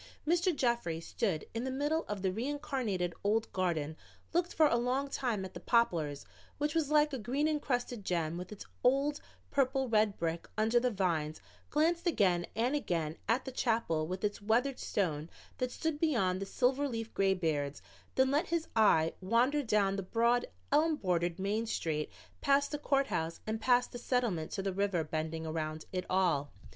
Mr. 0.27 0.51
Jeffries 0.55 1.05
stood 1.05 1.45
in 1.53 1.63
the 1.63 1.69
middle 1.69 2.05
of 2.07 2.23
the 2.23 2.31
reincarnated 2.33 3.13
old 3.23 3.53
garden, 3.53 3.95
looked 4.33 4.51
for 4.51 4.65
a 4.65 4.75
long 4.75 5.07
time 5.07 5.45
at 5.45 5.53
the 5.53 5.59
Poplars, 5.59 6.25
which 6.57 6.73
was 6.73 6.89
like 6.89 7.13
a 7.13 7.19
green 7.19 7.47
encrusted 7.47 8.03
gem 8.03 8.35
with 8.35 8.51
its 8.51 8.65
old 8.83 9.21
purple 9.51 9.87
red 9.87 10.17
brick 10.17 10.47
under 10.57 10.79
the 10.79 10.89
vines, 10.89 11.39
glanced 11.69 12.07
again 12.07 12.47
and 12.55 12.73
again 12.73 13.15
at 13.29 13.45
the 13.45 13.51
chapel 13.51 14.07
with 14.07 14.23
its 14.23 14.41
weathered 14.41 14.79
stone 14.79 15.29
that 15.59 15.69
stood 15.69 15.99
beyond 15.99 16.41
the 16.41 16.47
silver 16.47 16.89
leafed 16.89 17.13
graybeards, 17.13 17.79
then 18.15 18.31
let 18.31 18.47
his 18.47 18.67
eye 18.75 19.13
wander 19.21 19.61
down 19.61 19.95
the 19.97 20.01
broad 20.01 20.47
elm 20.71 20.95
bordered 20.95 21.37
main 21.37 21.67
street 21.67 22.11
past 22.41 22.71
the 22.71 22.79
courthouse 22.79 23.39
and 23.45 23.61
past 23.61 23.91
the 23.91 23.99
Settlement 23.99 24.49
to 24.49 24.63
the 24.63 24.73
river 24.73 25.03
bending 25.03 25.45
around 25.45 25.85
it 25.93 26.07
all. 26.09 26.51